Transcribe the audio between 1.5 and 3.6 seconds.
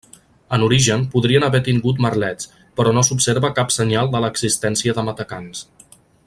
tingut merlets, però no s'observa